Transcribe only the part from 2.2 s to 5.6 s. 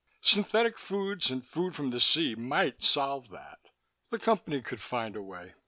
might solve that the Company could find a way.